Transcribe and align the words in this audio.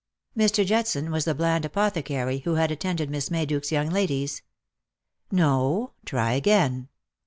Mr. 0.35 0.65
Judson 0.65 1.11
was 1.11 1.25
the 1.25 1.35
bland 1.35 1.63
apothecary 1.63 2.39
who 2.39 2.55
had 2.55 2.71
attended 2.71 3.11
ZMiss 3.11 3.29
Mayduke's 3.29 3.71
young 3.71 3.91
ladies." 3.91 4.41
No. 5.41 5.91
Try 6.05 6.31
again." 6.33 6.89